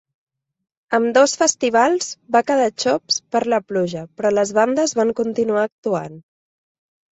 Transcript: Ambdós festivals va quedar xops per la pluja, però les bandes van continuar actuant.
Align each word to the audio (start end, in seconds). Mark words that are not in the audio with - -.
Ambdós 0.97 1.35
festivals 1.41 2.07
va 2.37 2.41
quedar 2.47 2.71
xops 2.85 3.19
per 3.37 3.43
la 3.57 3.61
pluja, 3.69 4.03
però 4.17 4.33
les 4.35 4.57
bandes 4.61 4.97
van 5.03 5.15
continuar 5.23 5.69
actuant. 5.69 6.21